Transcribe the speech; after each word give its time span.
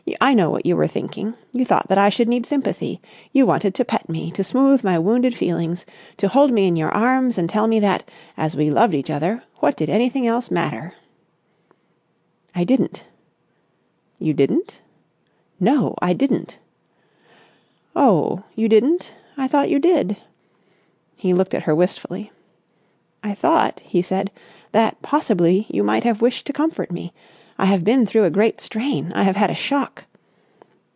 I 0.19 0.33
know 0.33 0.49
what 0.49 0.65
you 0.65 0.75
were 0.75 0.87
thinking. 0.87 1.35
You 1.51 1.63
thought 1.63 1.87
that 1.87 1.97
I 1.97 2.09
should 2.09 2.27
need 2.27 2.45
sympathy. 2.45 2.99
You 3.31 3.45
wanted 3.45 3.73
to 3.75 3.85
pet 3.85 4.09
me, 4.09 4.29
to 4.31 4.43
smooth 4.43 4.83
my 4.83 4.99
wounded 4.99 5.35
feelings, 5.37 5.85
to 6.17 6.27
hold 6.27 6.51
me 6.51 6.67
in 6.67 6.75
your 6.75 6.89
arms 6.89 7.37
and 7.37 7.49
tell 7.49 7.67
me 7.67 7.79
that, 7.79 8.07
as 8.35 8.55
we 8.55 8.69
loved 8.69 8.93
each 8.93 9.09
other, 9.09 9.43
what 9.61 9.75
did 9.75 9.89
anything 9.89 10.27
else 10.27 10.51
matter?" 10.51 10.93
"I 12.53 12.63
didn't." 12.63 13.05
"You 14.19 14.33
didn't?" 14.33 14.81
"No, 15.59 15.95
I 16.01 16.13
didn't." 16.13 16.59
"Oh, 17.95 18.43
you 18.55 18.67
didn't? 18.67 19.13
I 19.37 19.47
thought 19.47 19.69
you 19.69 19.79
did!" 19.79 20.17
He 21.15 21.33
looked 21.33 21.53
at 21.53 21.63
her 21.63 21.73
wistfully. 21.75 22.31
"I 23.23 23.33
thought," 23.33 23.79
he 23.81 24.01
said, 24.01 24.29
"that 24.71 25.01
possibly 25.01 25.67
you 25.69 25.83
might 25.83 26.03
have 26.03 26.21
wished 26.21 26.47
to 26.47 26.53
comfort 26.53 26.91
me. 26.91 27.13
I 27.57 27.65
have 27.65 27.83
been 27.83 28.07
through 28.07 28.23
a 28.23 28.31
great 28.31 28.59
strain. 28.59 29.11
I 29.13 29.21
have 29.23 29.35
had 29.35 29.51
a 29.51 29.55
shock...." 29.55 30.05